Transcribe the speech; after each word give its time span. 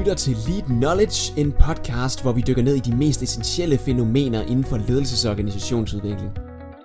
lytter 0.00 0.14
til 0.14 0.36
Lead 0.48 0.62
Knowledge, 0.62 1.40
en 1.40 1.52
podcast, 1.52 2.22
hvor 2.22 2.32
vi 2.32 2.40
dykker 2.40 2.62
ned 2.62 2.74
i 2.74 2.78
de 2.78 2.96
mest 2.96 3.22
essentielle 3.22 3.78
fænomener 3.78 4.42
inden 4.42 4.64
for 4.64 4.76
ledelses- 4.76 5.26
og 5.26 5.30
organisationsudvikling. 5.30 6.30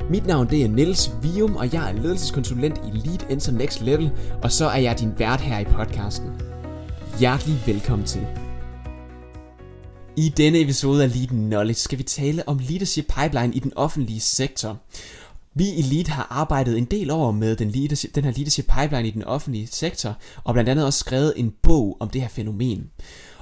Mit 0.10 0.26
navn 0.26 0.50
det 0.50 0.64
er 0.64 0.68
Niels 0.68 1.12
Vium, 1.22 1.56
og 1.56 1.74
jeg 1.74 1.90
er 1.90 2.02
ledelseskonsulent 2.02 2.78
i 2.78 2.98
Lead 2.98 3.30
Enter 3.30 3.52
Next 3.52 3.82
Level, 3.82 4.12
og 4.44 4.52
så 4.52 4.66
er 4.66 4.78
jeg 4.78 5.00
din 5.00 5.14
vært 5.18 5.42
her 5.42 5.60
i 5.60 5.64
podcasten. 5.64 6.30
Hjertelig 7.20 7.64
velkommen 7.66 8.08
til. 8.08 8.28
I 10.18 10.30
denne 10.30 10.62
episode 10.62 11.04
af 11.04 11.16
Lead 11.16 11.28
Knowledge 11.28 11.80
skal 11.80 11.98
vi 11.98 12.04
tale 12.04 12.48
om 12.48 12.60
leadership 12.70 13.06
pipeline 13.20 13.54
i 13.54 13.60
den 13.60 13.72
offentlige 13.76 14.22
sektor. 14.22 14.78
Vi 15.58 15.70
i 15.70 15.82
Lead 15.82 16.08
har 16.08 16.28
arbejdet 16.30 16.78
en 16.78 16.86
del 16.86 17.12
år 17.12 17.32
med 17.32 17.56
den, 17.56 17.72
leadership, 17.72 18.16
den 18.16 18.24
her 18.24 18.32
leadership 18.32 18.66
pipeline 18.80 19.08
i 19.08 19.12
den 19.12 19.24
offentlige 19.24 19.68
sektor, 19.68 20.18
og 20.44 20.54
blandt 20.54 20.70
andet 20.70 20.86
også 20.86 21.00
skrevet 21.00 21.34
en 21.36 21.54
bog 21.64 21.98
om 22.00 22.10
det 22.10 22.22
her 22.22 22.28
fænomen. 22.28 22.90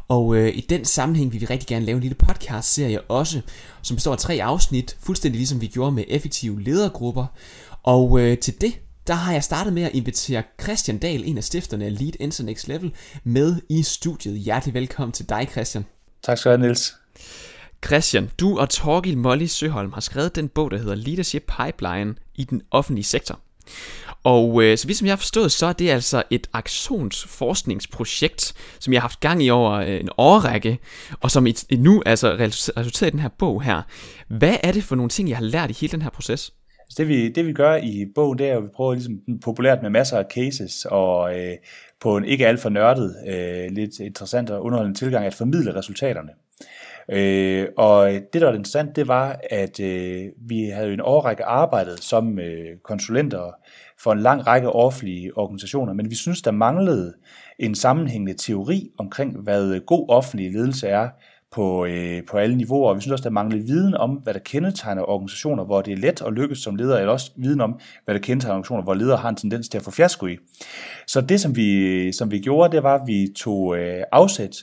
Og 0.08 0.36
øh, 0.36 0.58
i 0.58 0.62
den 0.70 0.86
sammenhæng 0.86 1.34
vil 1.34 1.42
vi 1.42 1.46
rigtig 1.46 1.68
gerne 1.68 1.86
lave 1.86 1.96
en 1.96 2.02
lille 2.02 2.16
podcast-serie 2.16 3.02
også, 3.02 3.42
som 3.82 3.96
består 3.96 4.12
af 4.12 4.18
tre 4.18 4.40
afsnit, 4.44 4.98
fuldstændig 5.00 5.40
ligesom 5.40 5.62
vi 5.62 5.68
gjorde 5.68 5.92
med 5.92 6.04
effektive 6.08 6.62
ledergrupper. 6.62 7.26
Og 7.84 8.20
øh, 8.20 8.38
til 8.38 8.62
det, 8.62 8.74
der 9.08 9.14
har 9.14 9.34
jeg 9.34 9.44
startet 9.44 9.74
med 9.74 9.84
at 9.84 9.92
invitere 9.94 10.44
Christian 10.62 10.98
Dahl, 10.98 11.24
en 11.26 11.38
af 11.38 11.44
stifterne 11.44 11.86
af 11.86 12.00
Lead 12.00 12.14
Enter 12.20 12.44
Next 12.44 12.68
Level, 12.68 12.94
med 13.24 13.62
i 13.70 13.84
studiet. 13.84 14.40
Hjertelig 14.40 14.74
velkommen 14.74 15.12
til 15.12 15.30
dig, 15.30 15.48
Christian. 15.52 15.86
Tak 16.24 16.38
skal 16.38 16.52
du 16.52 16.58
have, 16.58 16.68
Niels. 16.68 16.94
Christian, 17.86 18.30
du 18.40 18.60
og 18.60 18.70
Torgil 18.70 19.18
Molly 19.18 19.46
Søholm 19.46 19.94
har 19.94 20.02
skrevet 20.02 20.36
den 20.36 20.50
bog, 20.50 20.72
der 20.72 20.78
hedder 20.78 20.96
Leadership 20.96 21.52
Pipeline 21.58 22.16
i 22.36 22.44
den 22.44 22.62
offentlige 22.72 23.06
sektor. 23.06 23.40
Og 24.24 24.64
øh, 24.64 24.78
så 24.78 24.88
vidt 24.88 24.98
som 24.98 25.06
jeg 25.06 25.12
har 25.12 25.18
forstået, 25.18 25.52
så 25.52 25.66
er 25.66 25.74
det 25.74 25.90
altså 25.90 26.24
et 26.30 26.48
aktionsforskningsprojekt, 26.54 28.54
som 28.80 28.94
jeg 28.94 29.02
har 29.02 29.08
haft 29.08 29.20
gang 29.20 29.44
i 29.44 29.50
over 29.50 29.72
øh, 29.72 30.00
en 30.00 30.10
årrække, 30.18 30.80
og 31.22 31.32
som 31.32 31.48
et, 31.48 31.66
et 31.70 31.80
nu 31.80 32.04
altså 32.06 32.36
resulterer 32.78 33.08
i 33.08 33.12
den 33.12 33.20
her 33.20 33.30
bog 33.40 33.64
her. 33.64 33.82
Hvad 34.28 34.56
er 34.64 34.72
det 34.72 34.84
for 34.84 34.96
nogle 34.96 35.10
ting, 35.10 35.30
jeg 35.30 35.38
har 35.38 35.44
lært 35.44 35.70
i 35.70 35.78
hele 35.82 35.92
den 35.92 36.02
her 36.02 36.10
proces? 36.10 36.54
Altså 36.80 36.96
det 36.98 37.08
vi, 37.08 37.30
det 37.30 37.48
vi 37.48 37.54
gør 37.54 37.76
i 37.76 38.06
bogen, 38.16 38.40
det 38.40 38.50
er 38.50 38.58
at 38.58 38.64
vi 38.64 38.68
prøver 38.76 38.94
ligesom 38.94 39.20
populært 39.44 39.82
med 39.82 39.90
masser 39.90 40.18
af 40.18 40.26
cases, 40.36 40.86
og 40.86 41.40
øh, 41.40 41.54
på 42.02 42.18
en 42.18 42.26
ikke 42.26 42.48
alt 42.48 42.60
for 42.60 42.70
nørdet, 42.70 43.16
øh, 43.28 43.72
lidt 43.72 44.00
interessant 44.00 44.50
og 44.50 44.64
underholdende 44.64 45.00
tilgang, 45.00 45.26
at 45.26 45.34
formidle 45.34 45.76
resultaterne. 45.76 46.30
Øh, 47.12 47.68
og 47.78 48.12
det, 48.12 48.42
der 48.42 48.46
var 48.46 48.54
interessant, 48.54 48.96
det 48.96 49.08
var, 49.08 49.40
at 49.50 49.80
øh, 49.80 50.26
vi 50.38 50.66
havde 50.66 50.94
en 50.94 51.02
årrække 51.02 51.46
arbejdet 51.46 52.04
som 52.04 52.40
øh, 52.40 52.78
konsulenter 52.84 53.56
for 54.00 54.12
en 54.12 54.20
lang 54.20 54.48
række 54.48 54.70
offentlige 54.70 55.38
organisationer, 55.38 55.94
men 55.94 56.10
vi 56.10 56.16
synes, 56.16 56.42
der 56.42 56.52
manglede 56.52 57.14
en 57.60 57.76
sammenhængende 57.76 58.34
teori 58.34 58.92
omkring, 58.98 59.38
hvad 59.40 59.76
øh, 59.76 59.82
god 59.82 60.06
offentlig 60.10 60.52
ledelse 60.52 60.88
er 60.88 61.10
på, 61.54 61.86
øh, 61.86 62.22
på 62.30 62.38
alle 62.38 62.56
niveauer. 62.56 62.90
Og 62.90 62.96
vi 62.96 63.02
synes 63.02 63.12
også, 63.12 63.24
der 63.24 63.30
manglede 63.30 63.64
viden 63.64 63.94
om, 63.94 64.10
hvad 64.10 64.34
der 64.34 64.40
kendetegner 64.40 65.10
organisationer, 65.10 65.64
hvor 65.66 65.82
det 65.82 65.94
er 65.94 65.98
let 65.98 66.22
at 66.22 66.34
lykkes 66.34 66.60
som 66.60 66.76
leder, 66.76 66.98
eller 66.98 67.12
også 67.12 67.32
viden 67.36 67.62
om, 67.62 67.80
hvad 68.06 68.16
der 68.16 68.22
kendetegner 68.22 68.54
organisationer, 68.54 68.84
hvor 68.84 68.94
ledere 68.94 69.18
har 69.18 69.30
en 69.30 69.36
tendens 69.36 69.70
til 69.70 69.78
at 69.78 69.84
få 69.84 69.92
fiasko 69.92 70.28
i. 70.28 70.38
Så 71.08 71.22
det, 71.22 71.42
som 71.42 71.56
vi, 71.56 72.12
som 72.12 72.32
vi 72.32 72.40
gjorde, 72.40 72.76
det 72.76 72.84
var, 72.84 72.96
at 72.96 73.08
vi 73.08 73.28
tog 73.36 73.78
øh, 73.78 74.04
afsæt 74.12 74.56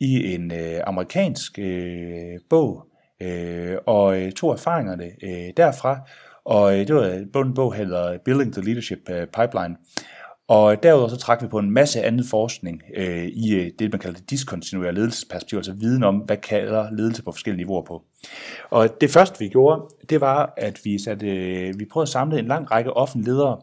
i 0.00 0.34
en 0.34 0.52
øh, 0.52 0.80
amerikansk 0.86 1.58
øh, 1.58 2.38
bog, 2.50 2.86
øh, 3.22 3.76
og 3.86 4.20
øh, 4.22 4.32
tog 4.32 4.52
erfaringerne 4.52 5.04
øh, 5.22 5.52
derfra, 5.56 6.00
og 6.44 6.78
øh, 6.78 6.86
det 6.86 6.94
var 6.94 7.02
øh, 7.02 7.46
en 7.46 7.54
bog, 7.54 7.74
hedder 7.74 8.18
Building 8.24 8.52
the 8.52 8.62
Leadership 8.62 9.10
øh, 9.10 9.26
Pipeline. 9.26 9.76
Og 10.48 10.82
derudover 10.82 11.08
så 11.08 11.16
trak 11.16 11.42
vi 11.42 11.48
på 11.48 11.58
en 11.58 11.70
masse 11.70 12.02
anden 12.02 12.24
forskning 12.24 12.82
øh, 12.96 13.26
i 13.26 13.54
øh, 13.54 13.70
det, 13.78 13.92
man 13.92 14.00
kalder 14.00 14.18
det 14.18 14.30
diskontinuerlige 14.30 14.94
ledelsesperspektiv, 14.94 15.56
altså 15.56 15.72
viden 15.72 16.02
om, 16.02 16.16
hvad 16.16 16.36
kalder 16.36 16.90
ledelse 16.90 17.22
på 17.22 17.32
forskellige 17.32 17.64
niveauer 17.64 17.84
på. 17.84 18.04
Og 18.70 19.00
det 19.00 19.10
første 19.10 19.38
vi 19.38 19.48
gjorde, 19.48 19.82
det 20.08 20.20
var, 20.20 20.54
at 20.56 20.80
vi, 20.84 20.98
satte, 20.98 21.26
øh, 21.26 21.78
vi 21.78 21.84
prøvede 21.84 22.04
at 22.04 22.08
samle 22.08 22.38
en 22.38 22.46
lang 22.46 22.70
række 22.70 22.92
offentlige 22.92 23.30
ledere, 23.30 23.60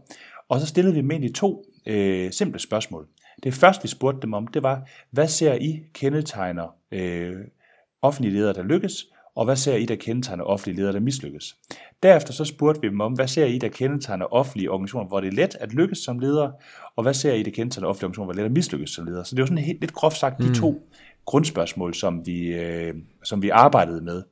og 0.49 0.59
så 0.59 0.65
stillede 0.65 0.93
vi 0.93 1.01
dem 1.01 1.11
egentlig 1.11 1.35
to 1.35 1.63
øh, 1.85 2.31
simple 2.31 2.59
spørgsmål. 2.59 3.07
Det 3.43 3.53
første, 3.53 3.83
vi 3.83 3.87
spurgte 3.87 4.21
dem 4.21 4.33
om, 4.33 4.47
det 4.47 4.63
var, 4.63 4.89
hvad 5.11 5.27
ser 5.27 5.53
I 5.53 5.83
kendetegner 5.93 6.75
øh, 6.91 7.35
offentlige 8.01 8.33
ledere, 8.33 8.53
der 8.53 8.63
lykkes, 8.63 9.05
og 9.35 9.45
hvad 9.45 9.55
ser 9.55 9.75
I, 9.75 9.85
der 9.85 9.95
kendetegner 9.95 10.43
offentlige 10.43 10.77
ledere, 10.77 10.93
der 10.93 10.99
mislykkes? 10.99 11.55
Derefter 12.03 12.33
så 12.33 12.45
spurgte 12.45 12.81
vi 12.81 12.87
dem 12.87 13.01
om, 13.01 13.13
hvad 13.13 13.27
ser 13.27 13.45
I, 13.45 13.57
der 13.57 13.67
kendetegner 13.67 14.25
offentlige 14.33 14.71
organisationer, 14.71 15.07
hvor 15.07 15.21
det 15.21 15.27
er 15.27 15.31
let 15.31 15.55
at 15.59 15.73
lykkes 15.73 15.97
som 15.97 16.19
leder, 16.19 16.51
og 16.95 17.03
hvad 17.03 17.13
ser 17.13 17.33
I, 17.33 17.43
der 17.43 17.51
kendetegner 17.51 17.87
offentlige 17.87 18.05
organisationer, 18.05 18.25
hvor 18.25 18.33
det 18.33 18.39
er 18.39 18.43
let 18.43 18.49
at 18.49 18.53
mislykkes 18.53 18.89
som 18.89 19.05
leder? 19.05 19.23
Så 19.23 19.35
det 19.35 19.41
var 19.41 19.45
sådan 19.45 19.63
helt, 19.63 19.81
lidt 19.81 19.93
groft 19.93 20.17
sagt 20.17 20.41
de 20.41 20.47
mm. 20.47 20.53
to 20.53 20.89
grundspørgsmål, 21.25 21.93
som 21.93 22.25
vi, 22.25 22.47
øh, 22.47 22.93
som 23.23 23.41
vi 23.41 23.49
arbejdede 23.49 24.01
med. 24.01 24.23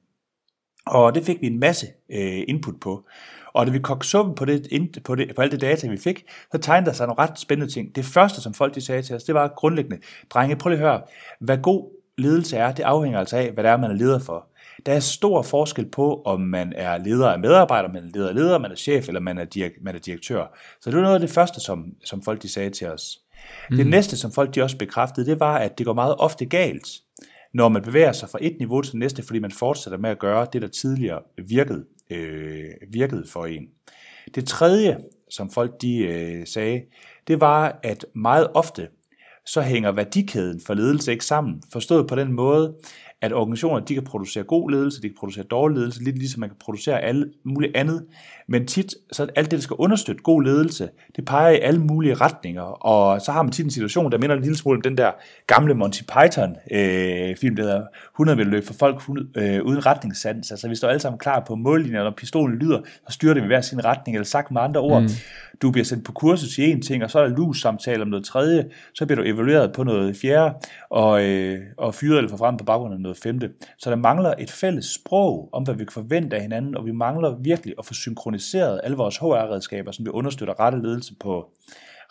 Og 0.85 1.15
det 1.15 1.25
fik 1.25 1.41
vi 1.41 1.47
en 1.47 1.59
masse 1.59 1.87
øh, 2.11 2.43
input 2.47 2.79
på. 2.81 3.05
Og 3.53 3.65
da 3.65 3.71
vi 3.71 3.79
kogte 3.79 4.07
suppen 4.07 4.35
på, 4.35 4.45
det, 4.45 4.67
på, 5.03 5.15
det, 5.15 5.35
på 5.35 5.41
alt 5.41 5.51
det 5.51 5.61
data, 5.61 5.87
vi 5.87 5.97
fik, 5.97 6.25
så 6.51 6.57
tegnede 6.57 6.89
der 6.89 6.95
sig 6.95 7.07
nogle 7.07 7.21
ret 7.21 7.39
spændende 7.39 7.73
ting. 7.73 7.95
Det 7.95 8.05
første, 8.05 8.41
som 8.41 8.53
folk 8.53 8.75
de 8.75 8.81
sagde 8.81 9.01
til 9.01 9.15
os, 9.15 9.23
det 9.23 9.35
var 9.35 9.47
grundlæggende, 9.47 9.97
drenge, 10.29 10.55
prøv 10.55 10.69
lige 10.69 10.81
at 10.81 10.87
høre, 10.87 11.01
hvad 11.39 11.57
god 11.57 11.89
ledelse 12.17 12.57
er, 12.57 12.71
det 12.71 12.83
afhænger 12.83 13.19
altså 13.19 13.37
af, 13.37 13.51
hvad 13.51 13.63
det 13.63 13.71
er, 13.71 13.77
man 13.77 13.91
er 13.91 13.95
leder 13.95 14.19
for. 14.19 14.47
Der 14.85 14.93
er 14.93 14.99
stor 14.99 15.41
forskel 15.41 15.85
på, 15.85 16.21
om 16.25 16.41
man 16.41 16.73
er 16.75 16.97
leder 16.97 17.29
af 17.29 17.39
medarbejdere, 17.39 17.93
man 17.93 18.03
er 18.03 18.09
leder 18.13 18.29
af 18.29 18.35
leder, 18.35 18.57
man 18.57 18.71
er 18.71 18.75
chef, 18.75 19.07
eller 19.07 19.21
man 19.21 19.37
er, 19.37 19.45
direk, 19.45 19.71
man 19.81 19.95
er 19.95 19.99
direktør. 19.99 20.57
Så 20.81 20.89
det 20.89 20.97
var 20.97 21.03
noget 21.03 21.15
af 21.15 21.21
det 21.21 21.29
første, 21.29 21.59
som, 21.59 21.85
som 22.03 22.21
folk 22.21 22.41
de 22.41 22.49
sagde 22.49 22.69
til 22.69 22.87
os. 22.87 23.19
Mm. 23.69 23.77
Det 23.77 23.87
næste, 23.87 24.17
som 24.17 24.31
folk 24.31 24.55
de 24.55 24.61
også 24.61 24.77
bekræftede, 24.77 25.25
det 25.25 25.39
var, 25.39 25.57
at 25.57 25.77
det 25.77 25.85
går 25.85 25.93
meget 25.93 26.15
ofte 26.15 26.45
galt, 26.45 26.87
når 27.53 27.69
man 27.69 27.81
bevæger 27.81 28.11
sig 28.11 28.29
fra 28.29 28.39
et 28.41 28.55
niveau 28.59 28.81
til 28.81 28.91
det 28.91 28.99
næste, 28.99 29.23
fordi 29.23 29.39
man 29.39 29.51
fortsætter 29.51 29.99
med 29.99 30.09
at 30.09 30.19
gøre 30.19 30.47
det, 30.53 30.61
der 30.61 30.67
tidligere 30.67 31.21
virkede, 31.47 31.85
øh, 32.09 32.69
virkede 32.89 33.27
for 33.27 33.45
en. 33.45 33.67
Det 34.35 34.47
tredje, 34.47 34.97
som 35.29 35.51
folk 35.51 35.81
de 35.81 35.97
øh, 35.97 36.47
sagde, 36.47 36.81
det 37.27 37.41
var, 37.41 37.79
at 37.83 38.05
meget 38.15 38.47
ofte, 38.53 38.87
så 39.45 39.61
hænger 39.61 39.91
værdikæden 39.91 40.61
for 40.65 40.73
ledelse 40.73 41.11
ikke 41.11 41.25
sammen. 41.25 41.63
Forstået 41.73 42.07
på 42.07 42.15
den 42.15 42.31
måde, 42.33 42.75
at 43.21 43.33
organisationer 43.33 43.79
de 43.79 43.93
kan 43.93 44.03
producere 44.03 44.43
god 44.43 44.71
ledelse, 44.71 45.01
de 45.01 45.09
kan 45.09 45.15
producere 45.19 45.43
dårlig 45.43 45.77
ledelse, 45.77 46.03
lidt 46.03 46.17
ligesom 46.17 46.39
man 46.39 46.49
kan 46.49 46.57
producere 46.59 46.99
alt 47.01 47.27
muligt 47.43 47.75
andet. 47.75 48.05
Men 48.47 48.67
tit, 48.67 48.95
så 49.11 49.27
alt 49.35 49.51
det, 49.51 49.57
der 49.57 49.63
skal 49.63 49.75
understøtte 49.79 50.23
god 50.23 50.43
ledelse, 50.43 50.89
det 51.15 51.25
peger 51.25 51.49
i 51.49 51.59
alle 51.59 51.79
mulige 51.81 52.13
retninger. 52.13 52.61
Og 52.61 53.21
så 53.21 53.31
har 53.31 53.43
man 53.43 53.51
tit 53.51 53.65
en 53.65 53.71
situation, 53.71 54.11
der 54.11 54.17
minder 54.17 54.35
en 54.35 54.41
lille 54.41 54.57
smule 54.57 54.75
om 54.75 54.81
den 54.81 54.97
der 54.97 55.11
gamle 55.47 55.73
Monty 55.73 56.01
Python 56.01 56.55
øh, 56.71 56.77
der 57.57 57.61
hedder 57.61 57.83
100 58.15 58.35
meter 58.35 58.49
løb 58.49 58.65
for 58.65 58.73
folk 58.73 59.01
øh, 59.35 59.61
uden 59.63 59.85
retningssans. 59.85 60.51
Altså 60.51 60.67
vi 60.67 60.75
står 60.75 60.87
alle 60.87 60.99
sammen 60.99 61.19
klar 61.19 61.43
på 61.47 61.55
mållinjen, 61.55 62.03
når 62.03 62.13
pistolen 62.17 62.57
lyder, 62.57 62.81
så 63.09 63.13
styrer 63.13 63.33
det 63.33 63.43
i 63.43 63.45
hver 63.45 63.61
sin 63.61 63.85
retning, 63.85 64.15
eller 64.15 64.25
sagt 64.25 64.51
med 64.51 64.61
andre 64.61 64.81
ord. 64.81 65.01
Mm 65.01 65.09
du 65.61 65.71
bliver 65.71 65.85
sendt 65.85 66.05
på 66.05 66.11
kursus 66.11 66.57
i 66.57 66.71
en 66.71 66.81
ting, 66.81 67.03
og 67.03 67.11
så 67.11 67.19
er 67.19 67.27
der 67.27 67.35
lus 67.35 67.61
samtale 67.61 68.01
om 68.01 68.07
noget 68.07 68.25
tredje, 68.25 68.65
så 68.93 69.05
bliver 69.05 69.21
du 69.21 69.27
evalueret 69.27 69.73
på 69.73 69.83
noget 69.83 70.17
fjerde, 70.17 70.53
og, 70.89 71.25
øh, 71.25 71.59
og 71.77 71.95
fyret 71.95 72.17
eller 72.17 72.37
frem 72.37 72.57
på 72.57 72.63
baggrund 72.63 72.93
af 72.93 72.99
noget 72.99 73.10
femte. 73.15 73.51
Så 73.77 73.89
der 73.89 73.95
mangler 73.95 74.33
et 74.39 74.51
fælles 74.51 74.85
sprog 74.85 75.49
om, 75.53 75.63
hvad 75.63 75.75
vi 75.75 75.85
kan 75.85 75.91
forvente 75.91 76.35
af 76.35 76.41
hinanden, 76.41 76.77
og 76.77 76.85
vi 76.85 76.91
mangler 76.91 77.35
virkelig 77.35 77.75
at 77.79 77.85
få 77.85 77.93
synkroniseret 77.93 78.81
alle 78.83 78.97
vores 78.97 79.17
HR-redskaber, 79.17 79.91
som 79.91 80.05
vi 80.05 80.09
understøtter 80.09 80.59
rette 80.59 80.81
ledelse 80.81 81.15
på 81.19 81.49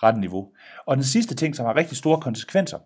rette 0.03 0.21
niveau. 0.21 0.49
Og 0.87 0.97
den 0.97 1.05
sidste 1.05 1.35
ting, 1.35 1.57
som 1.57 1.67
har 1.67 1.77
rigtig 1.77 1.97
store 1.97 2.21
konsekvenser, 2.21 2.79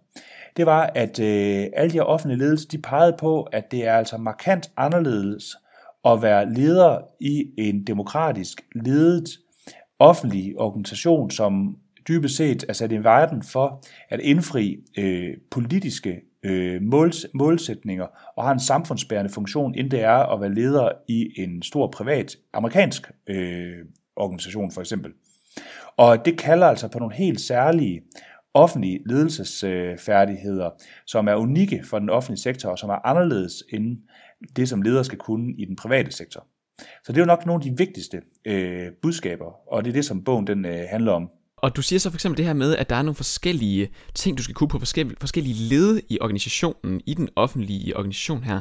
det 0.57 0.67
var, 0.67 0.91
at 0.95 1.21
øh, 1.21 1.67
alle 1.77 1.91
de 1.91 1.97
her 1.97 2.03
offentlige 2.03 2.39
ledelser, 2.39 2.69
de 2.69 2.79
pegede 2.79 3.17
på, 3.19 3.43
at 3.43 3.71
det 3.71 3.87
er 3.87 3.95
altså 3.95 4.17
markant 4.17 4.71
anderledes 4.77 5.57
at 6.05 6.23
være 6.23 6.55
leder 6.55 6.99
i 7.21 7.45
en 7.59 7.85
demokratisk 7.87 8.63
ledet 8.75 9.29
offentlig 9.99 10.59
organisation, 10.59 11.31
som 11.31 11.77
dybest 12.09 12.37
set 12.37 12.65
er 12.69 12.73
sat 12.73 12.93
i 12.93 12.97
verden 12.97 13.43
for 13.43 13.85
at 14.09 14.21
indfri 14.21 14.77
øh, 14.99 15.35
politiske 15.51 16.21
øh, 16.45 16.83
måls, 16.83 17.27
målsætninger 17.35 18.07
og 18.37 18.45
har 18.45 18.53
en 18.53 18.61
samfundsbærende 18.61 19.33
funktion, 19.33 19.75
end 19.75 19.91
det 19.91 20.01
er 20.01 20.33
at 20.35 20.41
være 20.41 20.55
leder 20.55 20.89
i 21.09 21.41
en 21.41 21.63
stor 21.63 21.87
privat 21.87 22.37
amerikansk 22.53 23.11
øh, 23.27 23.79
organisation 24.17 24.71
for 24.71 24.81
eksempel. 24.81 25.13
Og 25.97 26.25
det 26.25 26.39
kalder 26.39 26.67
altså 26.67 26.89
på 26.89 26.99
nogle 26.99 27.15
helt 27.15 27.41
særlige 27.41 28.03
offentlige 28.55 29.01
ledelsesfærdigheder, 29.07 30.71
som 31.07 31.29
er 31.29 31.35
unikke 31.35 31.85
for 31.85 31.99
den 31.99 32.11
offentlige 32.11 32.43
sektor 32.43 32.71
og 32.71 32.79
som 32.79 32.91
er 32.91 33.07
anderledes 33.07 33.65
end 33.73 33.99
det, 34.57 34.69
som 34.69 34.83
ledere 34.83 35.05
skal 35.05 35.19
kunne 35.19 35.55
i 35.59 35.65
den 35.65 35.77
private 35.77 36.13
sektor. 36.13 36.47
Så 36.79 37.13
det 37.13 37.17
er 37.17 37.23
jo 37.23 37.27
nok 37.27 37.47
nogle 37.47 37.65
af 37.65 37.71
de 37.71 37.77
vigtigste 37.77 38.23
øh, 38.45 38.93
budskaber, 39.03 39.73
og 39.73 39.85
det 39.85 39.91
er 39.91 39.95
det, 39.95 40.05
som 40.05 40.25
bogen 40.25 40.47
den 40.47 40.65
øh, 40.65 40.85
handler 40.91 41.13
om. 41.13 41.31
Og 41.65 41.77
du 41.77 41.83
siger 41.83 42.01
så 42.01 42.11
for 42.11 42.17
eksempel 42.17 42.39
det 42.39 42.47
her 42.47 42.53
med, 42.53 42.77
at 42.77 42.91
der 42.91 42.97
er 42.97 43.03
nogle 43.03 43.15
forskellige 43.15 43.91
ting, 44.15 44.39
du 44.39 44.43
skal 44.43 44.55
kunne 44.55 44.69
på 44.69 44.79
forskellige, 44.79 45.17
forskellige 45.21 45.55
led 45.55 46.01
i 46.09 46.19
organisationen, 46.21 47.01
i 47.07 47.15
den 47.15 47.29
offentlige 47.37 47.97
organisation 47.97 48.43
her. 48.43 48.61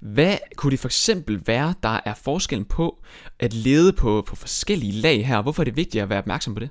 Hvad 0.00 0.36
kunne 0.56 0.70
det 0.70 0.78
for 0.78 0.88
eksempel 0.88 1.42
være, 1.46 1.74
der 1.82 2.00
er 2.04 2.14
forskellen 2.14 2.64
på 2.64 3.02
at 3.40 3.54
lede 3.54 3.92
på, 3.92 4.24
på 4.26 4.36
forskellige 4.36 4.92
lag 4.92 5.26
her? 5.26 5.42
Hvorfor 5.42 5.62
er 5.62 5.64
det 5.64 5.76
vigtigt 5.76 6.02
at 6.02 6.08
være 6.08 6.18
opmærksom 6.18 6.54
på 6.54 6.60
det? 6.60 6.70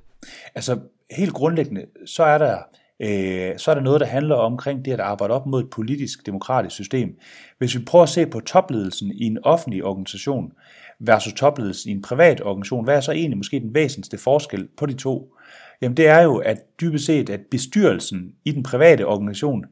Altså 0.56 0.80
helt 1.12 1.34
grundlæggende, 1.34 1.86
så 2.06 2.24
er 2.24 2.38
der 2.38 2.58
øh, 3.02 3.60
så 3.60 3.72
er 3.72 3.76
der 3.76 3.82
noget, 3.82 4.02
der 4.02 4.08
handler 4.08 4.36
omkring 4.36 4.86
det 4.86 4.92
at 4.92 5.00
arbejde 5.00 5.34
op 5.34 5.46
mod 5.46 5.64
et 5.64 5.70
politisk, 5.70 6.26
demokratisk 6.26 6.76
system. 6.76 7.10
Hvis 7.58 7.76
vi 7.76 7.84
prøver 7.84 8.04
at 8.04 8.10
se 8.10 8.26
på 8.26 8.40
topledelsen 8.40 9.12
i 9.12 9.24
en 9.24 9.38
offentlig 9.44 9.84
organisation 9.84 10.52
versus 11.00 11.34
topledelsen 11.34 11.90
i 11.90 11.94
en 11.94 12.02
privat 12.02 12.42
organisation, 12.42 12.84
hvad 12.84 12.96
er 12.96 13.02
så 13.02 13.12
egentlig 13.12 13.38
måske 13.38 13.60
den 13.60 13.76
væsentligste 13.76 14.18
forskel 14.18 14.68
på 14.78 14.86
de 14.86 14.94
to? 14.94 15.34
Jamen 15.82 15.98
det 15.98 16.08
er 16.08 16.22
jo, 16.22 16.38
at 16.38 16.58
dybest 16.82 17.06
set, 17.06 17.30
at 17.30 17.40
bestyrelsen 17.52 18.32
i 18.46 18.52
den 18.52 18.64
private 18.64 19.06
organisation, 19.08 19.66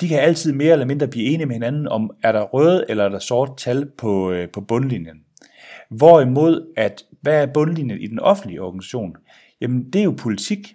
de 0.00 0.08
kan 0.08 0.18
altid 0.18 0.52
mere 0.52 0.72
eller 0.72 0.86
mindre 0.86 1.08
blive 1.08 1.26
enige 1.26 1.46
med 1.46 1.54
hinanden 1.54 1.88
om, 1.88 2.10
er 2.22 2.32
der 2.32 2.42
røde 2.42 2.84
eller 2.88 3.04
er 3.04 3.08
der 3.08 3.18
sort 3.18 3.56
tal 3.56 3.86
på, 3.98 4.32
øh, 4.32 4.48
på 4.48 4.60
bundlinjen. 4.60 5.16
Hvorimod, 5.90 6.72
at 6.76 7.04
hvad 7.20 7.42
er 7.42 7.46
bundlinjen 7.46 8.00
i 8.00 8.06
den 8.06 8.18
offentlige 8.18 8.62
organisation? 8.62 9.16
Jamen, 9.60 9.84
det 9.92 9.98
er 9.98 10.04
jo 10.04 10.14
politik. 10.18 10.74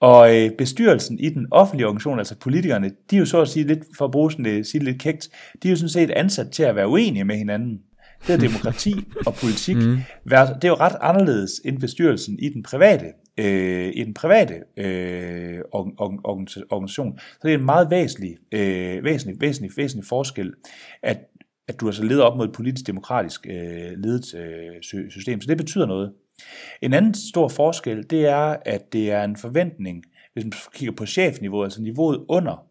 Og 0.00 0.36
øh, 0.36 0.50
bestyrelsen 0.58 1.18
i 1.18 1.28
den 1.28 1.46
offentlige 1.50 1.86
organisation, 1.86 2.18
altså 2.18 2.38
politikerne, 2.38 2.90
de 3.10 3.16
er 3.16 3.20
jo 3.20 3.26
så 3.26 3.40
at 3.40 3.48
sige 3.48 3.66
lidt, 3.66 3.84
for 3.98 4.04
at 4.04 4.10
bruge 4.10 4.32
sådan 4.32 4.44
det, 4.44 4.66
sige 4.66 4.84
lidt 4.84 5.00
kægt, 5.00 5.28
de 5.62 5.68
er 5.68 5.70
jo 5.72 5.76
sådan 5.76 5.88
set 5.88 6.10
ansat 6.10 6.50
til 6.50 6.62
at 6.62 6.76
være 6.76 6.88
uenige 6.88 7.24
med 7.24 7.36
hinanden. 7.36 7.80
Det 8.26 8.32
er 8.32 8.38
demokrati 8.38 8.94
og 9.26 9.34
politik. 9.34 9.76
Mm. 9.76 9.96
Det 10.24 10.34
er 10.64 10.68
jo 10.68 10.74
ret 10.74 10.96
anderledes 11.00 11.50
end 11.64 11.78
bestyrelsen 11.80 12.38
i 12.38 12.48
den 12.48 12.62
private 12.62 13.06
øh, 13.38 13.92
i 13.94 14.04
den 14.04 14.14
private 14.14 14.62
øh, 14.76 15.60
organisation. 15.72 17.18
Så 17.18 17.38
det 17.42 17.54
er 17.54 17.58
en 17.58 17.64
meget 17.64 17.90
væsentlig, 17.90 18.36
øh, 18.52 19.04
væsentlig, 19.04 19.40
væsentlig, 19.40 19.70
væsentlig 19.76 20.08
forskel, 20.08 20.52
at, 21.02 21.18
at 21.68 21.80
du 21.80 21.86
altså 21.86 22.04
leder 22.04 22.24
op 22.24 22.36
mod 22.36 22.48
et 22.48 22.52
politisk 22.52 22.86
demokratisk 22.86 23.46
øh, 23.46 23.92
ledet 23.96 24.34
øh, 24.34 25.10
system. 25.10 25.40
Så 25.40 25.48
det 25.48 25.56
betyder 25.56 25.86
noget. 25.86 26.12
En 26.82 26.92
anden 26.92 27.14
stor 27.14 27.48
forskel, 27.48 28.10
det 28.10 28.26
er, 28.26 28.56
at 28.66 28.92
det 28.92 29.10
er 29.10 29.24
en 29.24 29.36
forventning, 29.36 30.04
hvis 30.32 30.44
man 30.44 30.52
kigger 30.74 30.94
på 30.94 31.06
chefniveauet, 31.06 31.66
altså 31.66 31.82
niveauet 31.82 32.24
under, 32.28 32.66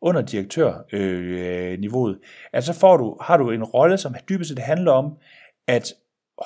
under 0.00 0.22
direktørniveauet, 0.22 2.14
øh, 2.14 2.20
at 2.52 2.64
så 2.64 2.72
får 2.72 2.96
du, 2.96 3.16
har 3.20 3.36
du 3.36 3.50
en 3.50 3.64
rolle, 3.64 3.98
som 3.98 4.14
dybest 4.28 4.48
set 4.48 4.58
handler 4.58 4.92
om, 4.92 5.16
at 5.66 5.92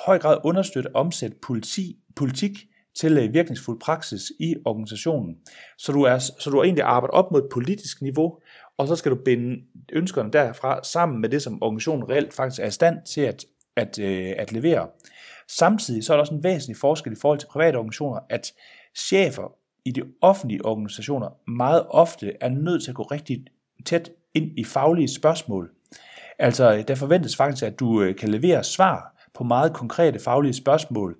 høj 0.05 0.19
grad 0.19 0.37
understøtte 0.43 0.87
omsæt 0.87 1.05
omsætte 1.05 1.37
politi, 1.41 1.97
politik 2.15 2.51
til 2.99 3.17
øh, 3.17 3.33
virkningsfuld 3.33 3.79
praksis 3.79 4.31
i 4.39 4.55
organisationen. 4.65 5.37
Så 5.77 5.91
du, 5.91 6.03
er, 6.03 6.17
så 6.17 6.49
du 6.49 6.57
er 6.59 6.63
egentlig 6.63 6.83
arbejdet 6.83 7.13
op 7.13 7.31
mod 7.31 7.43
et 7.43 7.49
politisk 7.51 8.01
niveau, 8.01 8.39
og 8.77 8.87
så 8.87 8.95
skal 8.95 9.11
du 9.11 9.17
binde 9.25 9.61
ønskerne 9.93 10.31
derfra 10.31 10.83
sammen 10.83 11.21
med 11.21 11.29
det, 11.29 11.41
som 11.41 11.63
organisationen 11.63 12.09
reelt 12.09 12.33
faktisk 12.33 12.61
er 12.61 12.67
i 12.67 12.71
stand 12.71 12.97
til 13.05 13.21
at, 13.21 13.45
at, 13.75 13.99
øh, 13.99 14.33
at 14.37 14.51
levere. 14.51 14.87
Samtidig 15.47 16.03
så 16.03 16.13
er 16.13 16.17
der 16.17 16.21
også 16.21 16.33
en 16.33 16.43
væsentlig 16.43 16.77
forskel 16.77 17.13
i 17.13 17.15
forhold 17.21 17.39
til 17.39 17.47
private 17.47 17.75
organisationer, 17.75 18.19
at 18.29 18.53
chefer 18.95 19.53
i 19.85 19.91
de 19.91 20.01
offentlige 20.21 20.65
organisationer 20.65 21.51
meget 21.51 21.85
ofte 21.89 22.33
er 22.41 22.49
nødt 22.49 22.83
til 22.83 22.91
at 22.91 22.95
gå 22.95 23.03
rigtig 23.03 23.45
tæt 23.85 24.11
ind 24.33 24.59
i 24.59 24.63
faglige 24.63 25.07
spørgsmål. 25.07 25.71
Altså, 26.39 26.73
øh, 26.73 26.87
der 26.87 26.95
forventes 26.95 27.35
faktisk, 27.35 27.63
at 27.63 27.79
du 27.79 28.13
kan 28.19 28.29
levere 28.29 28.63
svar 28.63 29.13
på 29.33 29.43
meget 29.43 29.73
konkrete 29.73 30.19
faglige 30.19 30.53
spørgsmål, 30.53 31.17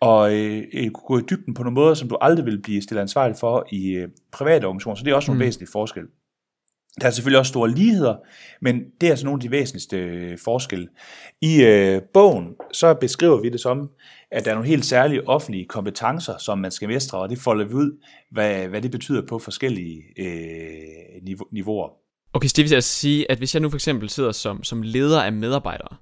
og 0.00 0.34
øh, 0.34 0.90
gå 0.92 1.18
i 1.18 1.22
dybden 1.30 1.54
på 1.54 1.62
nogle 1.62 1.74
måder, 1.74 1.94
som 1.94 2.08
du 2.08 2.16
aldrig 2.20 2.46
vil 2.46 2.62
blive 2.62 2.82
stillet 2.82 3.02
ansvarlig 3.02 3.36
for 3.40 3.66
i 3.72 3.90
øh, 3.90 4.08
private 4.32 4.64
organisationer. 4.64 4.96
Så 4.96 5.04
det 5.04 5.10
er 5.10 5.14
også 5.14 5.30
nogle 5.30 5.38
mm. 5.38 5.46
væsentlige 5.46 5.70
forskelle. 5.72 6.08
Der 7.00 7.06
er 7.06 7.10
selvfølgelig 7.10 7.38
også 7.38 7.50
store 7.50 7.70
ligheder, 7.70 8.16
men 8.60 8.80
det 9.00 9.06
er 9.06 9.10
altså 9.10 9.24
nogle 9.24 9.36
af 9.36 9.40
de 9.40 9.50
væsentligste 9.50 9.96
øh, 9.96 10.38
forskelle. 10.44 10.88
I 11.40 11.62
øh, 11.62 12.02
bogen 12.14 12.54
så 12.72 12.94
beskriver 12.94 13.40
vi 13.40 13.48
det 13.48 13.60
som, 13.60 13.90
at 14.30 14.44
der 14.44 14.50
er 14.50 14.54
nogle 14.54 14.68
helt 14.68 14.84
særlige 14.84 15.28
offentlige 15.28 15.64
kompetencer, 15.64 16.38
som 16.38 16.58
man 16.58 16.70
skal 16.70 16.88
mestre, 16.88 17.18
og 17.18 17.28
det 17.28 17.38
folder 17.38 17.64
vi 17.64 17.74
ud, 17.74 18.00
hvad, 18.30 18.68
hvad 18.68 18.82
det 18.82 18.90
betyder 18.90 19.26
på 19.26 19.38
forskellige 19.38 20.02
øh, 20.18 21.36
niveauer. 21.52 21.88
Okay, 22.32 22.48
så 22.48 22.54
det 22.56 22.64
vil 22.64 22.74
altså 22.74 22.90
sige, 22.90 23.30
at 23.30 23.38
hvis 23.38 23.54
jeg 23.54 23.62
nu 23.62 23.70
for 23.70 23.76
eksempel 23.76 24.10
sidder 24.10 24.32
som, 24.32 24.62
som 24.62 24.82
leder 24.82 25.22
af 25.22 25.32
medarbejdere, 25.32 25.96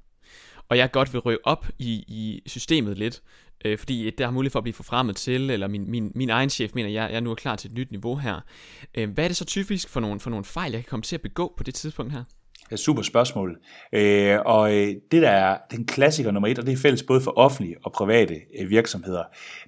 og 0.72 0.78
jeg 0.78 0.90
godt 0.90 1.12
vil 1.12 1.20
røge 1.20 1.38
op 1.44 1.66
i, 1.78 1.92
i 2.08 2.42
systemet 2.46 2.98
lidt, 2.98 3.22
øh, 3.64 3.78
fordi 3.78 4.10
der 4.10 4.24
har 4.24 4.32
mulighed 4.32 4.50
for 4.50 4.58
at 4.58 4.62
blive 4.62 4.74
forfremmet 4.74 5.16
til, 5.16 5.50
eller 5.50 5.68
min, 5.68 5.90
min, 5.90 6.12
min 6.14 6.30
egen 6.30 6.50
chef 6.50 6.74
mener, 6.74 6.88
at 6.88 6.94
jeg, 6.94 7.08
jeg 7.12 7.20
nu 7.20 7.30
er 7.30 7.34
klar 7.34 7.56
til 7.56 7.70
et 7.70 7.76
nyt 7.76 7.90
niveau 7.90 8.16
her. 8.16 8.40
Øh, 8.94 9.10
hvad 9.10 9.24
er 9.24 9.28
det 9.28 9.36
så 9.36 9.44
typisk 9.44 9.88
for 9.88 10.00
nogle, 10.00 10.20
for 10.20 10.30
nogle 10.30 10.44
fejl, 10.44 10.72
jeg 10.72 10.80
kan 10.80 10.90
komme 10.90 11.02
til 11.02 11.16
at 11.16 11.22
begå 11.22 11.54
på 11.56 11.64
det 11.64 11.74
tidspunkt 11.74 12.12
her? 12.12 12.24
Det 12.64 12.72
er 12.72 12.76
super 12.76 13.02
spørgsmål. 13.02 13.58
Øh, 13.92 14.38
og 14.46 14.74
øh, 14.74 14.88
det 15.10 15.22
der 15.22 15.30
er 15.30 15.58
den 15.70 15.86
klassiker 15.86 16.30
nummer 16.30 16.48
et, 16.48 16.58
og 16.58 16.66
det 16.66 16.72
er 16.72 16.76
fælles 16.76 17.02
både 17.02 17.20
for 17.20 17.38
offentlige 17.38 17.76
og 17.84 17.92
private 17.92 18.40
øh, 18.60 18.70
virksomheder, 18.70 19.22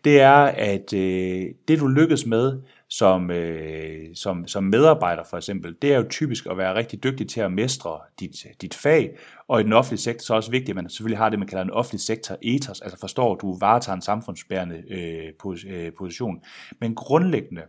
det 0.04 0.20
er, 0.20 0.38
at 0.44 0.92
øh, 0.92 1.44
det 1.68 1.80
du 1.80 1.86
lykkes 1.86 2.26
med 2.26 2.60
som, 2.98 3.30
øh, 3.30 4.14
som, 4.14 4.46
som 4.46 4.64
medarbejder 4.64 5.22
for 5.30 5.36
eksempel, 5.36 5.76
det 5.82 5.92
er 5.92 5.96
jo 5.96 6.06
typisk 6.10 6.46
at 6.50 6.58
være 6.58 6.74
rigtig 6.74 7.04
dygtig 7.04 7.28
til 7.28 7.40
at 7.40 7.52
mestre 7.52 7.98
dit, 8.20 8.46
dit 8.60 8.74
fag, 8.74 9.18
og 9.48 9.60
i 9.60 9.64
den 9.64 9.72
offentlige 9.72 10.00
sektor 10.00 10.24
så 10.24 10.32
er 10.32 10.34
det 10.34 10.38
også 10.38 10.50
vigtigt, 10.50 10.70
at 10.70 10.76
man 10.76 10.90
selvfølgelig 10.90 11.18
har 11.18 11.28
det, 11.28 11.38
man 11.38 11.48
kalder 11.48 11.64
en 11.64 11.70
offentlig 11.70 12.00
sektor 12.00 12.36
ethos, 12.42 12.80
altså 12.80 12.98
forstår, 13.00 13.34
at 13.34 13.40
du 13.40 13.58
varetager 13.58 13.96
en 13.96 14.02
samfundsbærende 14.02 14.82
øh, 14.90 15.32
øh, 15.66 15.92
position. 15.98 16.40
Men 16.80 16.94
grundlæggende, 16.94 17.62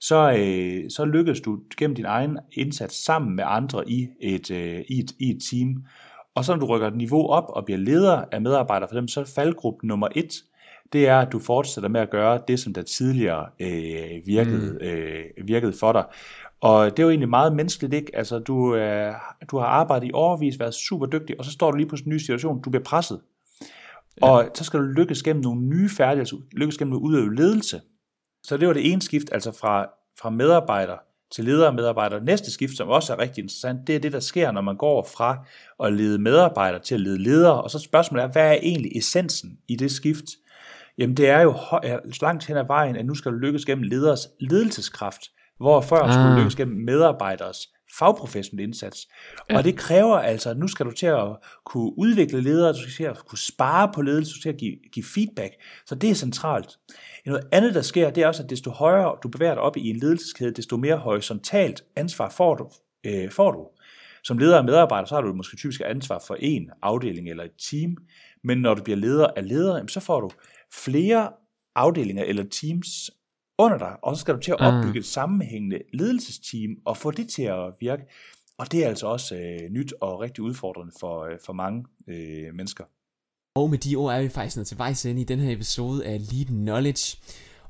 så, 0.00 0.36
øh, 0.38 0.90
så 0.90 1.04
lykkes 1.04 1.40
du 1.40 1.58
gennem 1.76 1.94
din 1.94 2.04
egen 2.04 2.38
indsats 2.52 3.04
sammen 3.04 3.36
med 3.36 3.44
andre 3.46 3.90
i 3.90 4.08
et, 4.20 4.50
øh, 4.50 4.84
i 4.88 4.98
et, 4.98 5.12
i 5.18 5.30
et 5.30 5.42
team. 5.50 5.84
Og 6.34 6.44
så 6.44 6.52
når 6.52 6.60
du 6.60 6.66
rykker 6.66 6.88
et 6.88 6.96
niveau 6.96 7.26
op 7.26 7.44
og 7.48 7.64
bliver 7.64 7.78
leder 7.78 8.24
af 8.32 8.40
medarbejdere 8.40 8.88
for 8.88 8.94
dem, 8.94 9.08
så 9.08 9.20
er 9.20 9.24
faldgruppe 9.24 9.86
nummer 9.86 10.08
et, 10.14 10.32
det 10.92 11.08
er, 11.08 11.18
at 11.18 11.32
du 11.32 11.38
fortsætter 11.38 11.88
med 11.88 12.00
at 12.00 12.10
gøre 12.10 12.40
det, 12.48 12.60
som 12.60 12.74
der 12.74 12.82
tidligere 12.82 13.46
øh, 13.60 14.26
virkede, 14.26 14.72
mm. 14.80 14.86
øh, 14.86 15.24
virkede 15.48 15.72
for 15.72 15.92
dig. 15.92 16.04
Og 16.60 16.90
det 16.90 16.98
er 16.98 17.02
jo 17.02 17.10
egentlig 17.10 17.28
meget 17.28 17.56
menneskeligt, 17.56 17.94
ikke? 17.94 18.16
Altså, 18.16 18.38
du, 18.38 18.74
øh, 18.74 19.14
du 19.50 19.58
har 19.58 19.66
arbejdet 19.66 20.08
i 20.08 20.10
overvis, 20.14 20.58
været 20.58 20.74
super 20.74 21.06
dygtig, 21.06 21.38
og 21.38 21.44
så 21.44 21.50
står 21.50 21.70
du 21.70 21.76
lige 21.76 21.88
på 21.88 21.96
en 21.96 22.10
ny 22.10 22.18
situation, 22.18 22.62
du 22.62 22.70
bliver 22.70 22.84
presset. 22.84 23.20
Ja. 24.22 24.26
Og 24.28 24.50
så 24.54 24.64
skal 24.64 24.80
du 24.80 24.84
lykkes 24.84 25.22
gennem 25.22 25.42
nogle 25.42 25.60
nye 25.60 25.88
færdigheder, 25.88 26.20
altså 26.20 26.36
lykkes 26.52 26.78
gennem 26.78 26.94
at 26.94 26.98
udøve 26.98 27.34
ledelse. 27.34 27.80
Så 28.42 28.56
det 28.56 28.68
var 28.68 28.74
det 28.74 28.92
ene 28.92 29.02
skift, 29.02 29.28
altså 29.32 29.52
fra, 29.52 29.86
fra 30.20 30.30
medarbejder 30.30 30.96
til 31.32 31.44
leder 31.44 31.66
og 31.66 31.74
medarbejder. 31.74 32.20
Næste 32.20 32.50
skift, 32.50 32.76
som 32.76 32.88
også 32.88 33.12
er 33.12 33.18
rigtig 33.18 33.42
interessant, 33.42 33.86
det 33.86 33.94
er 33.94 34.00
det, 34.00 34.12
der 34.12 34.20
sker, 34.20 34.50
når 34.50 34.60
man 34.60 34.76
går 34.76 35.08
fra 35.16 35.44
at 35.84 35.92
lede 35.92 36.18
medarbejdere 36.18 36.82
til 36.82 36.94
at 36.94 37.00
lede 37.00 37.18
ledere. 37.18 37.62
Og 37.62 37.70
så 37.70 37.78
spørgsmålet 37.78 38.24
er, 38.24 38.32
hvad 38.32 38.48
er 38.48 38.58
egentlig 38.62 38.96
essensen 38.96 39.58
i 39.68 39.76
det 39.76 39.90
skift? 39.90 40.24
Jamen 41.00 41.16
det 41.16 41.28
er 41.28 41.40
jo 41.40 41.54
langt 42.22 42.46
hen 42.46 42.56
ad 42.56 42.66
vejen, 42.66 42.96
at 42.96 43.06
nu 43.06 43.14
skal 43.14 43.32
du 43.32 43.36
lykkes 43.36 43.64
gennem 43.64 43.82
leders 43.82 44.26
ledelseskraft, 44.40 45.22
hvor 45.58 45.80
før 45.80 45.96
ah. 45.96 46.12
skulle 46.12 46.32
du 46.32 46.36
lykkes 46.36 46.56
gennem 46.56 46.84
medarbejderes 46.84 47.68
fagprofessionel 47.98 48.64
indsats. 48.64 49.08
Ja. 49.50 49.56
Og 49.56 49.64
det 49.64 49.76
kræver 49.76 50.18
altså, 50.18 50.50
at 50.50 50.58
nu 50.58 50.68
skal 50.68 50.86
du 50.86 50.90
til 50.90 51.06
at 51.06 51.36
kunne 51.64 51.98
udvikle 51.98 52.40
ledere, 52.40 52.72
du 52.72 52.80
skal 52.80 52.92
til 52.92 53.04
at 53.04 53.18
kunne 53.26 53.38
spare 53.38 53.90
på 53.94 54.02
ledelse, 54.02 54.30
du 54.30 54.40
skal 54.40 54.42
til 54.42 54.54
at 54.56 54.60
give, 54.60 54.76
give 54.92 55.04
feedback. 55.14 55.54
Så 55.86 55.94
det 55.94 56.10
er 56.10 56.14
centralt. 56.14 56.68
Noget 57.26 57.46
andet, 57.52 57.74
der 57.74 57.82
sker, 57.82 58.10
det 58.10 58.22
er 58.22 58.26
også, 58.26 58.42
at 58.42 58.50
desto 58.50 58.70
højere 58.70 59.16
du 59.22 59.28
bevæger 59.28 59.54
dig 59.54 59.62
op 59.62 59.76
i 59.76 59.90
en 59.90 59.96
ledelseskæde, 59.96 60.50
desto 60.50 60.76
mere 60.76 60.96
horisontalt 60.96 61.84
ansvar 61.96 62.28
får 62.28 62.54
du. 62.54 62.70
Øh, 63.06 63.30
får 63.30 63.52
du. 63.52 63.66
Som 64.24 64.38
leder 64.38 64.58
af 64.58 64.64
medarbejder, 64.64 65.06
så 65.06 65.14
har 65.14 65.22
du 65.22 65.32
måske 65.32 65.56
typisk 65.56 65.80
ansvar 65.84 66.24
for 66.26 66.36
en 66.38 66.70
afdeling 66.82 67.30
eller 67.30 67.44
et 67.44 67.70
team, 67.70 67.96
men 68.44 68.58
når 68.58 68.74
du 68.74 68.82
bliver 68.82 68.96
leder 68.96 69.26
af 69.36 69.48
ledere, 69.48 69.88
så 69.88 70.00
får 70.00 70.20
du 70.20 70.30
flere 70.74 71.32
afdelinger 71.74 72.24
eller 72.24 72.44
teams 72.50 73.10
under 73.58 73.78
dig, 73.78 73.96
og 74.02 74.16
så 74.16 74.20
skal 74.20 74.34
du 74.34 74.40
til 74.40 74.52
at 74.52 74.60
opbygge 74.60 74.98
et 74.98 75.06
sammenhængende 75.06 75.78
ledelsesteam 75.92 76.76
og 76.84 76.96
få 76.96 77.10
det 77.10 77.28
til 77.28 77.42
at 77.42 77.72
virke. 77.80 78.02
Og 78.58 78.72
det 78.72 78.84
er 78.84 78.88
altså 78.88 79.06
også 79.06 79.36
øh, 79.36 79.70
nyt 79.70 79.94
og 80.00 80.20
rigtig 80.20 80.44
udfordrende 80.44 80.92
for, 81.00 81.24
øh, 81.24 81.38
for 81.46 81.52
mange 81.52 81.84
øh, 82.08 82.54
mennesker. 82.54 82.84
Og 83.54 83.70
med 83.70 83.78
de 83.78 83.96
ord 83.96 84.14
er 84.14 84.22
vi 84.22 84.28
faktisk 84.28 84.56
nået 84.56 84.66
til 84.66 84.78
vejs 84.78 85.06
ende 85.06 85.20
i 85.20 85.24
den 85.24 85.38
her 85.38 85.52
episode 85.52 86.06
af 86.06 86.18
Lead 86.32 86.46
Knowledge. 86.46 87.18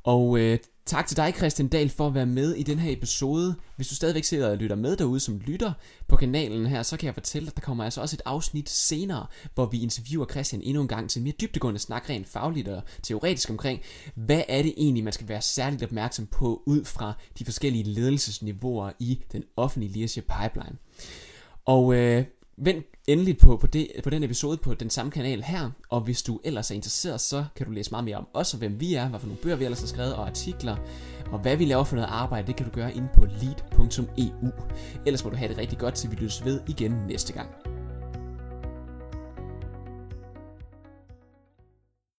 Og 0.03 0.39
øh, 0.39 0.59
tak 0.91 1.07
til 1.07 1.17
dig, 1.17 1.35
Christian 1.37 1.69
Dahl, 1.69 1.91
for 1.91 2.07
at 2.07 2.15
være 2.15 2.27
med 2.27 2.55
i 2.55 2.63
den 2.63 2.79
her 2.79 2.93
episode. 2.93 3.55
Hvis 3.77 3.89
du 3.89 3.95
stadigvæk 3.95 4.25
sidder 4.25 4.51
og 4.51 4.57
lytter 4.57 4.77
med 4.77 4.97
derude 4.97 5.21
som 5.21 5.39
lytter 5.39 5.73
på 6.09 6.17
kanalen 6.17 6.67
her, 6.67 6.83
så 6.83 6.97
kan 6.97 7.07
jeg 7.07 7.15
fortælle, 7.15 7.49
at 7.49 7.57
der 7.57 7.61
kommer 7.61 7.85
altså 7.85 8.01
også 8.01 8.17
et 8.17 8.23
afsnit 8.25 8.71
senere, 8.71 9.27
hvor 9.55 9.67
vi 9.67 9.83
interviewer 9.83 10.27
Christian 10.27 10.63
endnu 10.63 10.83
en 10.83 10.89
gang 10.89 11.11
til 11.11 11.23
mere 11.23 11.35
dybdegående 11.41 11.81
snak 11.81 12.11
rent 12.11 12.29
fagligt 12.29 12.69
og 12.69 12.83
teoretisk 13.03 13.51
omkring, 13.51 13.81
hvad 14.15 14.43
er 14.49 14.63
det 14.63 14.75
egentlig, 14.77 15.05
man 15.05 15.13
skal 15.13 15.29
være 15.29 15.43
særligt 15.43 15.83
opmærksom 15.83 16.27
på 16.27 16.63
ud 16.67 16.85
fra 16.85 17.13
de 17.39 17.45
forskellige 17.45 17.85
ledelsesniveauer 17.85 18.91
i 18.99 19.23
den 19.33 19.45
offentlige 19.57 19.93
leadership 19.93 20.25
pipeline. 20.41 20.77
Og 21.65 21.95
øh, 21.95 22.25
Vend 22.63 22.83
endelig 23.09 23.39
på, 23.39 23.57
på, 23.57 23.67
det, 23.67 23.89
på 24.05 24.11
den 24.11 24.23
episode 24.23 24.57
på 24.57 24.75
den 24.75 24.91
samme 24.91 25.13
kanal 25.13 25.43
her, 25.43 25.71
og 25.89 26.01
hvis 26.01 26.23
du 26.23 26.41
ellers 26.45 26.71
er 26.71 26.75
interesseret, 26.75 27.21
så 27.21 27.45
kan 27.57 27.67
du 27.67 27.73
læse 27.73 27.91
meget 27.91 28.05
mere 28.05 28.17
om 28.17 28.27
os 28.35 28.55
og 28.55 28.59
hvem 28.59 28.81
vi 28.81 28.95
er, 28.95 29.09
hvad 29.09 29.21
for 29.21 29.27
nogle 29.27 29.43
bøger 29.43 29.57
vi 29.57 29.65
ellers 29.65 29.81
har 29.81 29.87
skrevet 29.87 30.15
og 30.15 30.27
artikler, 30.27 30.77
og 31.33 31.39
hvad 31.39 31.57
vi 31.57 31.65
laver 31.65 31.85
for 31.85 31.97
noget 31.97 32.09
arbejde, 32.11 32.47
det 32.47 32.57
kan 32.57 32.67
du 32.67 32.73
gøre 32.73 32.95
inde 32.95 33.09
på 33.15 33.25
lead.eu. 33.25 34.51
Ellers 35.07 35.25
må 35.25 35.31
du 35.31 35.37
have 35.37 35.49
det 35.49 35.59
rigtig 35.59 35.79
godt, 35.79 35.95
til 35.95 36.11
vi 36.11 36.17
lyttes 36.17 36.45
ved 36.45 36.61
igen 36.69 36.93
næste 37.09 37.33
gang. 37.33 37.80